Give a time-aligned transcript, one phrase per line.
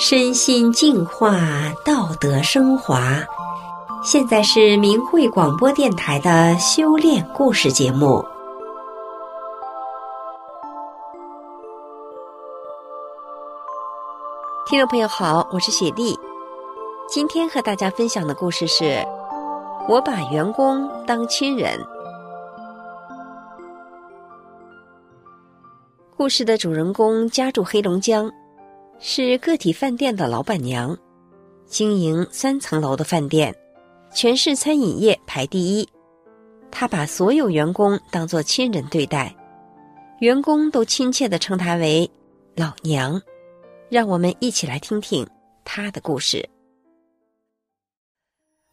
[0.00, 1.40] 身心净化，
[1.84, 3.18] 道德升华。
[4.04, 8.24] 现在是明慧广播电台的修炼故事节目。
[14.68, 16.16] 听众朋友好，我是雪莉。
[17.08, 19.04] 今天和大家分享的故事是：
[19.88, 21.76] 我把员工当亲人。
[26.16, 28.30] 故事的主人公家住黑龙江。
[29.00, 30.96] 是个体饭店的老板娘，
[31.66, 33.54] 经营三层楼的饭店，
[34.12, 35.88] 全市餐饮业排第一。
[36.68, 39.34] 她把所有员工当作亲人对待，
[40.18, 42.10] 员工都亲切地称她为
[42.56, 43.20] “老娘”。
[43.88, 45.26] 让我们一起来听听
[45.64, 46.46] 她的故事。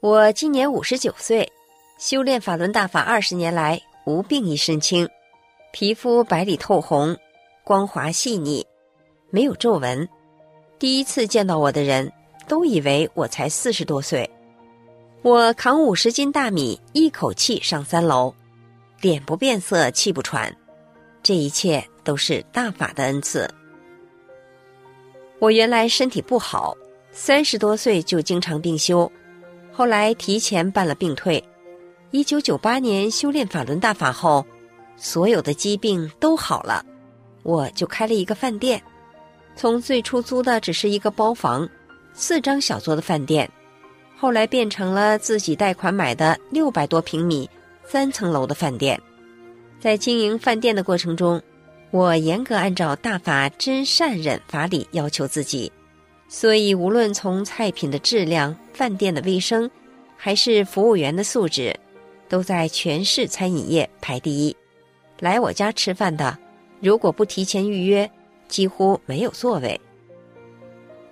[0.00, 1.50] 我今年五十九岁，
[1.98, 5.06] 修炼法轮大法二十年来，无病一身轻，
[5.72, 7.16] 皮肤白里透红，
[7.64, 8.64] 光滑细腻。
[9.34, 10.06] 没有皱纹，
[10.78, 12.12] 第一次见到我的人
[12.46, 14.28] 都以为我才四十多岁。
[15.22, 18.34] 我扛五十斤大米，一口气上三楼，
[19.00, 20.54] 脸不变色，气不喘，
[21.22, 23.48] 这一切都是大法的恩赐。
[25.38, 26.76] 我原来身体不好，
[27.10, 29.10] 三十多岁就经常病休，
[29.72, 31.42] 后来提前办了病退。
[32.10, 34.44] 一九九八年修炼法轮大法后，
[34.98, 36.84] 所有的疾病都好了，
[37.44, 38.82] 我就开了一个饭店。
[39.54, 41.68] 从最初租的只是一个包房，
[42.12, 43.48] 四张小桌的饭店，
[44.16, 47.48] 后来变成了自己贷款买的六百多平米、
[47.84, 49.00] 三层楼的饭店。
[49.78, 51.40] 在经营饭店的过程中，
[51.90, 55.70] 我严格按照大法真善忍法理要求自己，
[56.28, 59.70] 所以无论从菜品的质量、饭店的卫生，
[60.16, 61.74] 还是服务员的素质，
[62.28, 64.56] 都在全市餐饮业排第一。
[65.18, 66.38] 来我家吃饭的，
[66.80, 68.10] 如果不提前预约，
[68.52, 69.80] 几乎没有座位。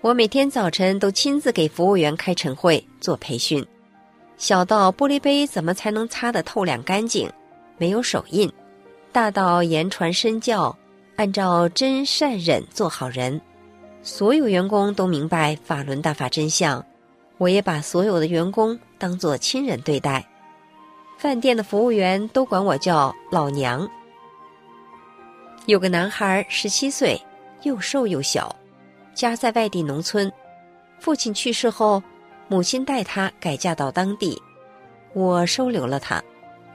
[0.02, 3.66] 我每天早晨都亲自给服务员开晨会做培训，
[4.36, 7.30] 小到玻璃杯怎么才能擦得透亮干净，
[7.78, 8.46] 没有手印；
[9.10, 10.76] 大到言传身教，
[11.16, 13.40] 按照真善忍做好人。
[14.02, 16.84] 所有员工都明白法轮大法真相，
[17.38, 20.26] 我也把所有的员工当做亲人对待。
[21.16, 23.88] 饭店的服务员都管我叫老娘。
[25.64, 27.18] 有个男孩十七岁。
[27.62, 28.54] 又瘦又小，
[29.14, 30.30] 家在外地农村，
[30.98, 32.02] 父亲去世后，
[32.48, 34.40] 母亲带他改嫁到当地，
[35.12, 36.22] 我收留了他，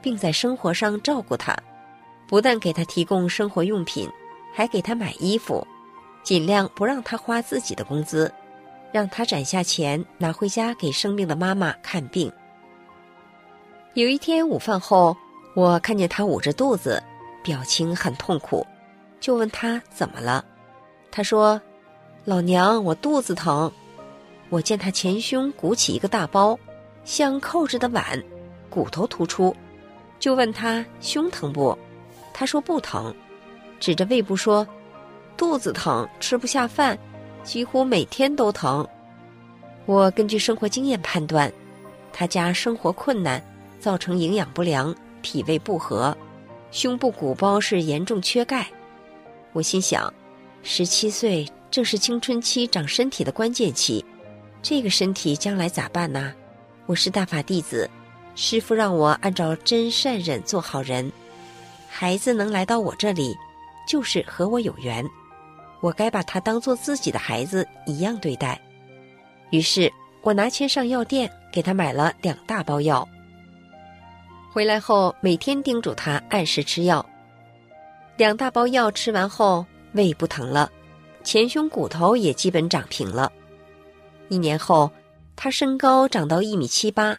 [0.01, 1.55] 并在生活上照顾他，
[2.27, 4.09] 不但给他提供生活用品，
[4.53, 5.65] 还给他买衣服，
[6.23, 8.31] 尽量不让他花自己的工资，
[8.91, 12.31] 让他攒下钱拿回家给生病的妈妈看病。
[13.93, 15.15] 有一天午饭后，
[15.55, 17.01] 我看见他捂着肚子，
[17.43, 18.65] 表情很痛苦，
[19.19, 20.43] 就问他怎么了。
[21.15, 21.61] 他说
[22.25, 23.71] ：“老娘，我肚子疼。”
[24.51, 26.59] 我见他前胸鼓起一个大包，
[27.05, 28.21] 像扣着的碗，
[28.69, 29.55] 骨头突出，
[30.19, 31.77] 就问他胸疼不？
[32.33, 33.15] 他说不疼，
[33.79, 34.67] 指着胃部说
[35.37, 36.99] ：“肚子疼，吃不下饭，
[37.45, 38.85] 几乎每天都疼。”
[39.87, 41.49] 我根据生活经验判断，
[42.11, 43.41] 他家生活困难，
[43.79, 46.15] 造成营养不良、脾胃不和，
[46.71, 48.67] 胸部鼓包是严重缺钙。
[49.53, 50.13] 我心想。
[50.67, 54.03] 十七岁正是青春期长身体的关键期，
[54.63, 56.33] 这个身体将来咋办呢？
[56.87, 57.87] 我是大法弟子，
[58.35, 61.09] 师父让我按照真善忍做好人，
[61.87, 63.37] 孩子能来到我这里，
[63.87, 65.07] 就是和我有缘，
[65.81, 68.59] 我该把他当做自己的孩子一样对待。
[69.51, 69.93] 于是
[70.23, 73.07] 我拿钱上药店给他买了两大包药，
[74.51, 77.05] 回来后每天叮嘱他按时吃药，
[78.17, 79.63] 两大包药吃完后。
[79.95, 80.71] 胃不疼了，
[81.23, 83.31] 前胸骨头也基本长平了。
[84.29, 84.91] 一年后，
[85.35, 87.17] 他身高长到一米七八，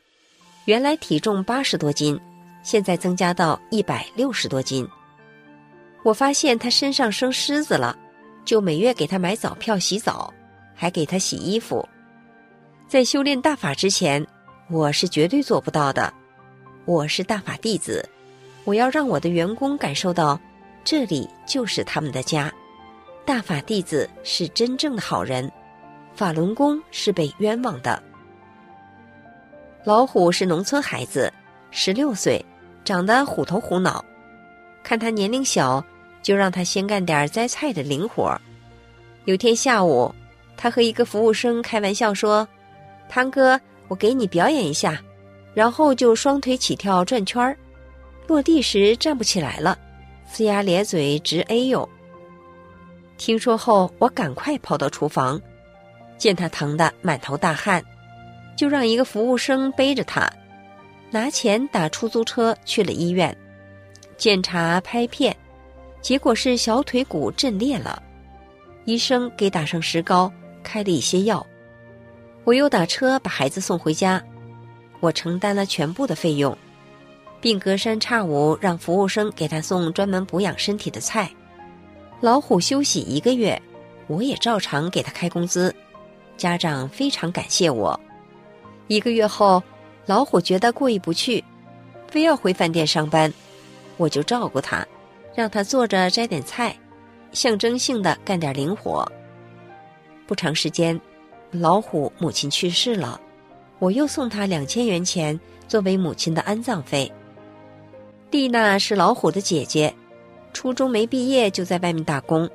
[0.66, 2.20] 原来体重八十多斤，
[2.62, 4.86] 现在增加到一百六十多斤。
[6.02, 7.96] 我发现他身上生虱子了，
[8.44, 10.32] 就每月给他买早票洗澡，
[10.74, 11.86] 还给他洗衣服。
[12.86, 14.24] 在修炼大法之前，
[14.70, 16.12] 我是绝对做不到的。
[16.84, 18.08] 我是大法弟子，
[18.64, 20.38] 我要让我的员工感受到，
[20.84, 22.52] 这里就是他们的家。
[23.26, 25.50] 大法弟子是真正的好人，
[26.14, 28.00] 法轮功是被冤枉的。
[29.82, 31.30] 老虎是农村孩子，
[31.72, 32.42] 十六岁，
[32.84, 34.02] 长得虎头虎脑。
[34.84, 35.84] 看他年龄小，
[36.22, 38.40] 就让他先干点摘菜的零活。
[39.24, 40.14] 有天下午，
[40.56, 42.46] 他和一个服务生开玩笑说
[43.10, 45.02] ：“汤哥，我给你表演一下。”
[45.52, 47.56] 然后就双腿起跳转圈儿，
[48.28, 49.76] 落地时站不起来了，
[50.32, 51.88] 呲牙咧嘴直哎呦。
[53.18, 55.40] 听说后，我赶快跑到厨房，
[56.18, 57.82] 见他疼得满头大汗，
[58.56, 60.30] 就让一个服务生背着他，
[61.10, 63.36] 拿钱打出租车去了医院，
[64.16, 65.34] 检查拍片，
[66.00, 68.02] 结果是小腿骨震裂了，
[68.84, 70.30] 医生给打上石膏，
[70.62, 71.44] 开了一些药。
[72.44, 74.22] 我又打车把孩子送回家，
[75.00, 76.56] 我承担了全部的费用，
[77.40, 81.30] 并隔三差五让服务生给他送专门补养身体的菜。
[82.20, 83.60] 老虎休息一个月，
[84.06, 85.74] 我也照常给他开工资。
[86.36, 87.98] 家长非常感谢我。
[88.88, 89.62] 一个月后，
[90.06, 91.42] 老虎觉得过意不去，
[92.08, 93.32] 非要回饭店上班，
[93.96, 94.86] 我就照顾他，
[95.34, 96.74] 让他坐着摘点菜，
[97.32, 99.06] 象征性的干点零活。
[100.26, 100.98] 不长时间，
[101.50, 103.20] 老虎母亲去世了，
[103.78, 105.38] 我又送他两千元钱
[105.68, 107.12] 作为母亲的安葬费。
[108.30, 109.94] 蒂娜是老虎的姐姐，
[110.56, 112.48] 初中没毕业就在外面打工。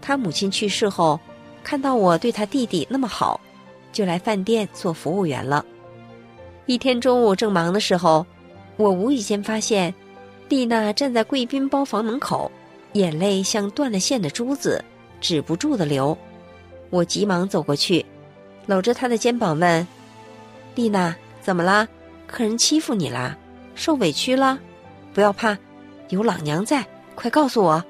[0.00, 1.20] 他母亲去世后，
[1.62, 3.40] 看到我对他弟弟那么好，
[3.92, 5.64] 就来饭店做服务员了。
[6.66, 8.26] 一天中午正忙的时候，
[8.76, 9.94] 我无意间发现
[10.48, 12.50] 丽娜站在贵宾包房门口，
[12.94, 14.84] 眼泪像断了线的珠子，
[15.20, 16.18] 止不住的流。
[16.90, 18.04] 我急忙走过去。
[18.66, 19.86] 搂着她的肩膀问
[20.74, 21.86] ：“丽娜，怎么啦？
[22.26, 23.38] 客人欺负你啦？
[23.76, 24.58] 受委屈了？
[25.14, 25.56] 不要怕，
[26.08, 26.84] 有老娘在，
[27.18, 27.84] 快告诉我。”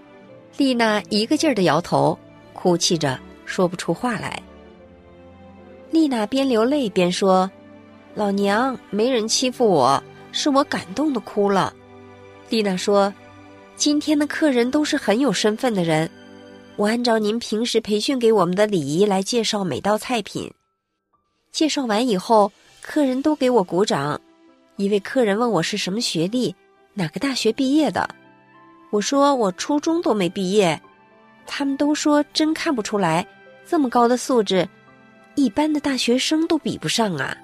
[0.56, 2.18] 丽娜一个劲儿的摇头，
[2.54, 4.42] 哭泣着说不出话来。
[5.90, 7.48] 丽娜边流泪边说
[8.16, 10.02] ：“老娘没人欺负我，
[10.32, 11.74] 是我感动的哭了。”
[12.48, 13.12] 丽娜说
[13.76, 16.10] ：“今天的客人都是很有身份的人，
[16.76, 20.50] 我按照您平时培训给我们的礼仪来介绍每道菜品。”
[21.52, 24.20] 介绍完以后，客人都给我鼓掌。
[24.76, 26.54] 一位客人问我是什么学历，
[26.94, 28.08] 哪个大学毕业的。
[28.90, 30.80] 我说我初中都没毕业。
[31.46, 33.26] 他们都说真看不出来，
[33.66, 34.68] 这么高的素质，
[35.34, 37.36] 一般的大学生都比不上啊。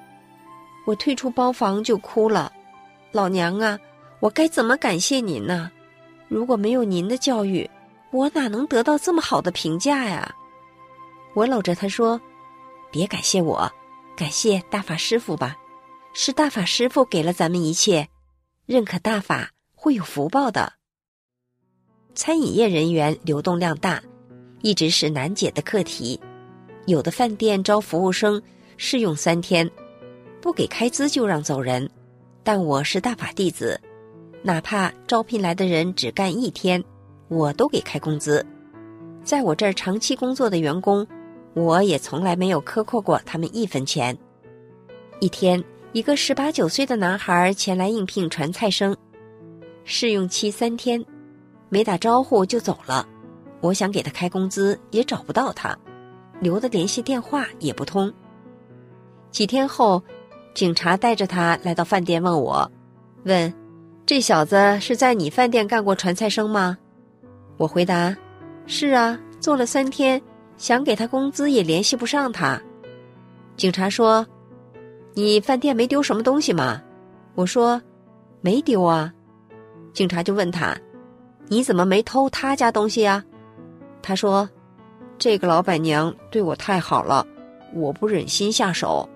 [0.86, 2.52] 我退出包房就哭了。
[3.12, 3.78] 老娘啊，
[4.20, 5.70] 我该怎么感谢您呢？
[6.28, 7.70] 如果没有您的教育，
[8.10, 10.34] 我哪能得到这么好的评价呀？
[11.34, 12.20] 我搂着他说
[12.92, 13.72] ：“别感谢我。”
[14.16, 15.56] 感谢大法师父吧，
[16.12, 18.08] 是大法师父给了咱们一切，
[18.66, 20.74] 认可大法会有福报的。
[22.14, 24.02] 餐饮业人员流动量大，
[24.62, 26.18] 一直是难解的课题。
[26.86, 28.40] 有的饭店招服务生
[28.76, 29.68] 试用三天，
[30.40, 31.90] 不给开资就让走人。
[32.42, 33.80] 但我是大法弟子，
[34.42, 36.82] 哪怕招聘来的人只干一天，
[37.28, 38.44] 我都给开工资。
[39.22, 41.06] 在我这儿长期工作的员工。
[41.56, 44.18] 我也从来没有克扣过他们一分钱。
[45.20, 45.62] 一天，
[45.92, 48.96] 一个十八九岁的男孩前来应聘传菜生，
[49.84, 51.04] 试用期三天，
[51.74, 53.04] 没打招呼就走了。
[53.60, 55.76] 我想给他开工资，也找不到他，
[56.38, 58.12] 留的联系电话也不通。
[59.32, 60.00] 几天后，
[60.54, 62.70] 警察带着他来到饭店问我，
[63.24, 63.52] 问
[64.06, 66.78] ：“这小子是在你饭店干过传菜生吗？”
[67.58, 68.16] 我回答
[68.68, 70.22] ：“是啊，做了三天。”
[70.56, 72.62] 想给他工资也联系不上他，
[73.56, 74.24] 警察说
[75.12, 76.80] ：“你饭店没丢什么东西吗？”
[77.34, 77.82] 我说
[78.40, 79.12] ：“没丢啊。”
[79.92, 80.76] 警察就问他
[81.48, 83.24] ：“你怎么没偷他家东西呀？”
[84.02, 84.48] 他说
[85.18, 87.26] ：“这个老板娘对我太好了，
[87.74, 89.08] 我不忍心下手。”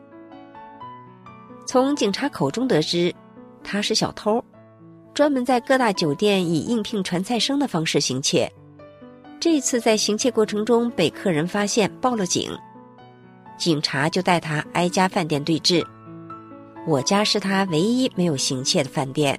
[1.67, 3.15] 从警察口中得知，
[3.63, 4.43] 他是小偷，
[5.13, 8.51] 专门在各大酒店以应聘传菜生的方式行窃。
[9.39, 12.51] 这次在行窃过程中被客人发现，报了警，
[13.59, 15.87] 警察就带他挨家饭店对质。
[16.87, 19.39] 我家是他唯一没有行窃的饭店。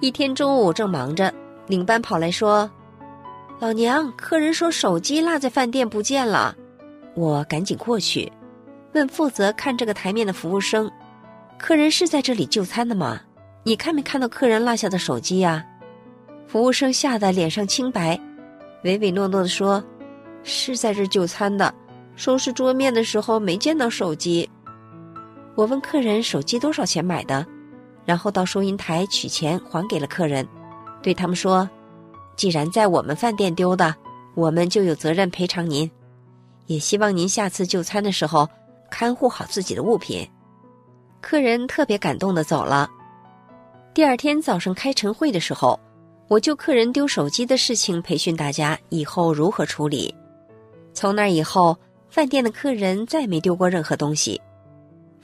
[0.00, 1.32] 一天中午正忙着，
[1.66, 2.70] 领班跑来说
[3.58, 6.54] ：“老娘，客人说手机落在饭店不见了。”
[7.16, 8.30] 我赶紧过去，
[8.92, 10.90] 问负责看这个台面的服务生
[11.58, 13.20] ：“客人是在这里就餐的吗？
[13.64, 15.64] 你看没看到客人落下的手机呀？”
[16.46, 18.20] 服务生吓得脸上青白，
[18.84, 19.82] 唯唯诺诺地说
[20.44, 21.74] ：“是在这就餐的，
[22.16, 24.48] 收拾桌面的时候没见到手机。”
[25.56, 27.44] 我问客人手机多少钱买的，
[28.06, 30.46] 然后到收银台取钱还给了客人，
[31.02, 31.68] 对他们说
[32.36, 33.94] ：“既然在我们饭店丢的，
[34.34, 35.90] 我们就有责任赔偿您，
[36.66, 38.48] 也希望您下次就餐的时候
[38.90, 40.26] 看护好自己的物品。”
[41.20, 42.88] 客人特别感动的走了。
[43.92, 45.78] 第二天早上开晨会的时候。
[46.28, 50.12] 我就客人丢手机的事情培训大家以后如何处理。
[50.92, 54.40] 从那以后，饭店的客人再没丢过任何东西。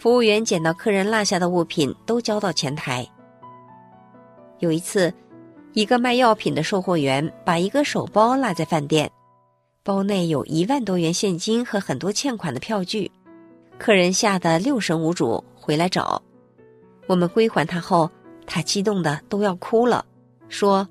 [0.03, 3.09] 服务员捡到客人落下的物品都交到前台。
[4.59, 5.15] 有一次，
[5.75, 9.09] 一个卖药品的售货员把一个手包落在饭店，
[9.85, 13.09] 包内有一万多元现金和很多欠款的票据。
[13.79, 16.21] 客人吓得六神无主，回来找
[17.07, 18.11] 我们归还他后，
[18.45, 20.05] 他激动得都要哭了，
[20.49, 20.89] 说：“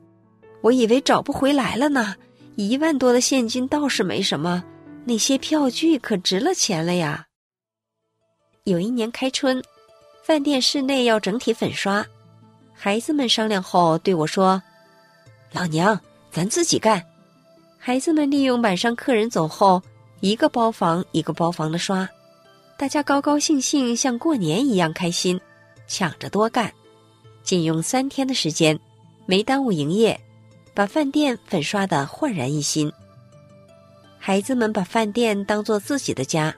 [0.64, 2.16] 我以为找不回来了呢，
[2.56, 4.64] 一万多的现金倒是没什么，
[5.04, 7.26] 那些票据可值了钱了呀。”
[8.66, 9.60] 有一年开春，
[10.22, 12.06] 饭店室内要整体粉刷，
[12.76, 14.62] 孩子们商量后对我说
[15.52, 16.00] ：“老娘，
[16.32, 17.04] 咱自己干。”
[17.80, 19.82] 孩子们利用晚上客人走后，
[20.20, 22.08] 一个包房一个包房的刷。
[22.78, 25.42] 大家高高兴兴，像过年一样开心，
[25.88, 26.72] 抢着多干。
[27.42, 28.80] 仅用三天的时间，
[29.26, 30.20] 没耽误营业，
[30.76, 32.94] 把饭店粉刷的焕然一新。
[34.20, 36.56] 孩子们把饭店当做自己的家，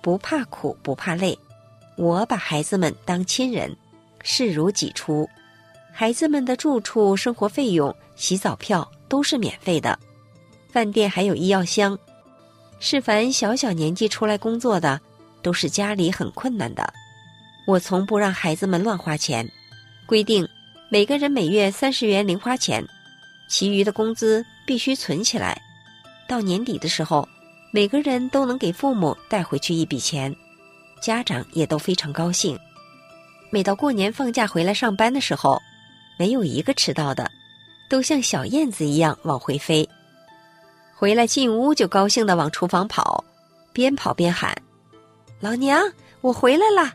[0.00, 1.38] 不怕苦不怕累。
[1.96, 3.76] 我把孩子们当亲人，
[4.22, 5.28] 视如己出。
[5.92, 9.98] 孩子们的住处、生活费用、洗澡票都是免费的。
[10.72, 11.98] 饭店还有医药箱，
[12.78, 15.00] 是凡小小年纪出来工作的。
[15.42, 16.92] 都是家里很困难的，
[17.66, 19.50] 我从不让孩子们乱花钱，
[20.04, 20.46] 规定
[20.90, 22.86] 每个人每月三十元零花钱，
[23.48, 25.58] 其余的工资必须存起来。
[26.28, 27.26] 到年底的时候，
[27.72, 30.34] 每个人都能给父母带回去一笔钱，
[31.00, 32.58] 家长也都非常高兴。
[33.48, 35.60] 每到过年放假回来上班的时候，
[36.18, 37.30] 没有一个迟到的，
[37.88, 39.88] 都像小燕子一样往回飞。
[40.96, 43.24] 回来进屋就高兴地往厨房跑，
[43.72, 44.54] 边跑边喊。
[45.38, 45.80] 老娘，
[46.20, 46.92] 我回来了。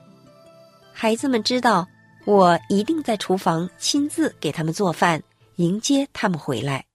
[0.92, 1.88] 孩子们知道，
[2.26, 5.24] 我一定在厨房亲自给他们做饭，
[5.56, 6.86] 迎接他们回来。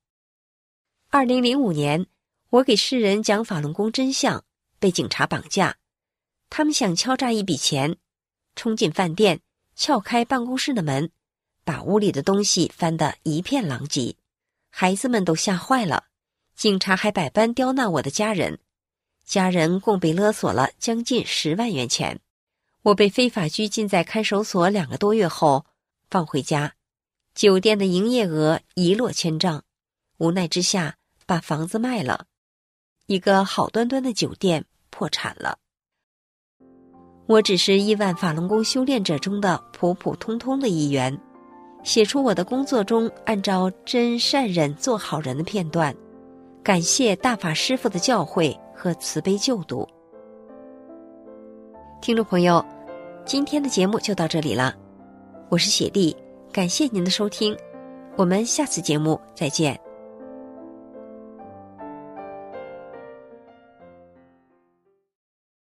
[1.10, 2.06] 二零零五年，
[2.50, 4.44] 我给世人讲法轮功真相，
[4.80, 5.76] 被警察绑架。
[6.48, 7.96] 他们想敲诈一笔钱，
[8.56, 9.40] 冲进饭店，
[9.76, 11.12] 撬开办公室的门，
[11.64, 14.16] 把屋里的东西翻得一片狼藉。
[14.68, 16.06] 孩子们都吓坏了，
[16.56, 18.58] 警察还百般刁难我的家人。
[19.24, 22.18] 家人共被勒索了将近十万元钱，
[22.82, 25.66] 我被非法拘禁在看守所两个多月后
[26.10, 26.74] 放回家，
[27.32, 29.62] 酒店的营业额一落千丈，
[30.16, 32.26] 无奈之下把房子卖了，
[33.10, 35.58] 一个好端端的酒店破产了。
[37.26, 41.20] 我只是亿万法轮功修炼者中的普普通通的一员，
[41.82, 45.92] 写出我的工作中按照真善忍做好人的片段，
[46.62, 48.56] 感谢大法师父的教诲。
[48.72, 49.86] 和慈悲救度，
[52.00, 52.64] 听众朋友，
[53.26, 54.74] 今天的节目就到这里了。
[55.50, 56.16] 我是雪莉，
[56.50, 57.54] 感谢您的收听，
[58.16, 59.89] 我们下次节目再见。